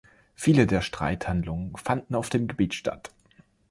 Viele 0.33 0.65
der 0.65 0.81
Streithandlungen 0.81 1.75
fanden 1.77 2.15
auf 2.15 2.31
dem 2.31 2.47
Gebiet 2.47 2.73
statt. 2.73 3.11